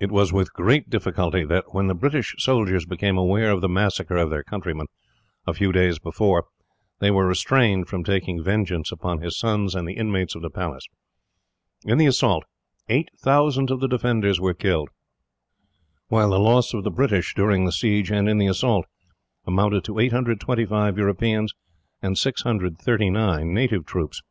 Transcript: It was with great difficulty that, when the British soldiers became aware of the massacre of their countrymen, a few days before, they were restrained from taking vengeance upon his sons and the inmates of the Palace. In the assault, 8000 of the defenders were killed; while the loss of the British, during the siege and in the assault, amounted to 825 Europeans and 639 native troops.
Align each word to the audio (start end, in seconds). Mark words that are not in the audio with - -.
It 0.00 0.10
was 0.10 0.32
with 0.32 0.54
great 0.54 0.88
difficulty 0.88 1.44
that, 1.44 1.74
when 1.74 1.88
the 1.88 1.94
British 1.94 2.34
soldiers 2.38 2.86
became 2.86 3.18
aware 3.18 3.50
of 3.50 3.60
the 3.60 3.68
massacre 3.68 4.16
of 4.16 4.30
their 4.30 4.42
countrymen, 4.42 4.86
a 5.46 5.52
few 5.52 5.72
days 5.72 5.98
before, 5.98 6.46
they 7.00 7.10
were 7.10 7.26
restrained 7.26 7.86
from 7.86 8.02
taking 8.02 8.42
vengeance 8.42 8.90
upon 8.90 9.20
his 9.20 9.38
sons 9.38 9.74
and 9.74 9.86
the 9.86 9.92
inmates 9.98 10.34
of 10.34 10.40
the 10.40 10.48
Palace. 10.48 10.86
In 11.84 11.98
the 11.98 12.06
assault, 12.06 12.44
8000 12.88 13.70
of 13.70 13.80
the 13.80 13.88
defenders 13.88 14.40
were 14.40 14.54
killed; 14.54 14.88
while 16.06 16.30
the 16.30 16.40
loss 16.40 16.72
of 16.72 16.82
the 16.82 16.90
British, 16.90 17.34
during 17.34 17.66
the 17.66 17.70
siege 17.72 18.10
and 18.10 18.26
in 18.26 18.38
the 18.38 18.46
assault, 18.48 18.86
amounted 19.46 19.84
to 19.84 19.98
825 19.98 20.96
Europeans 20.96 21.52
and 22.00 22.16
639 22.16 23.52
native 23.52 23.84
troops. 23.84 24.22